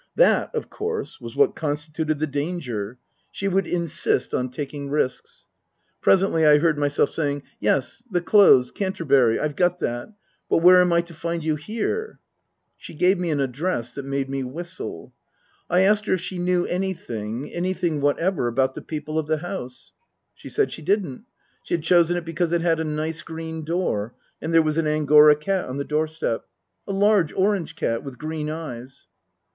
That, 0.15 0.49
of 0.55 0.67
course, 0.67 1.21
was 1.21 1.35
what 1.35 1.55
constituted 1.55 2.17
the 2.17 2.25
danger. 2.25 2.97
She 3.31 3.47
would 3.47 3.67
insist 3.67 4.33
on 4.33 4.49
taking 4.49 4.89
risks. 4.89 5.45
Presently 6.01 6.43
I 6.43 6.57
heard 6.57 6.75
myself 6.79 7.11
saying," 7.13 7.43
Yes, 7.69 8.03
the 8.09 8.19
Close, 8.19 8.71
Canterbury. 8.71 9.39
I've 9.39 9.55
got 9.55 9.77
that. 9.77 10.11
But 10.49 10.63
where 10.63 10.81
am 10.81 10.91
I 10.91 11.01
to 11.01 11.13
find 11.13 11.43
you 11.43 11.55
here?" 11.55 12.19
She 12.79 12.95
gave 12.95 13.19
me 13.19 13.29
an 13.29 13.39
address 13.39 13.93
that 13.93 14.03
made 14.03 14.27
me 14.27 14.43
whistle. 14.43 15.13
I 15.69 15.81
asked 15.81 16.07
her 16.07 16.13
if 16.15 16.21
she 16.21 16.39
knew 16.39 16.65
anything, 16.65 17.53
anything 17.53 18.01
whatever, 18.01 18.47
about 18.47 18.73
the 18.73 18.81
people 18.81 19.19
of 19.19 19.27
the 19.27 19.37
house? 19.37 19.93
She 20.33 20.49
said 20.49 20.71
she 20.71 20.81
didn't. 20.81 21.25
She 21.61 21.75
had 21.75 21.83
chosen 21.83 22.17
it 22.17 22.25
because 22.25 22.51
it 22.51 22.61
had 22.61 22.79
a 22.79 22.83
nice 22.83 23.21
green 23.21 23.63
door, 23.63 24.15
and 24.41 24.51
there 24.51 24.63
was 24.63 24.79
an 24.79 24.87
Angora 24.87 25.35
cat 25.35 25.65
on 25.65 25.77
the 25.77 25.83
door 25.83 26.07
step. 26.07 26.45
A 26.87 26.91
large 26.91 27.31
orange 27.33 27.75
cat 27.75 28.03
with 28.03 28.17
green 28.17 28.49
eyes. 28.49 29.07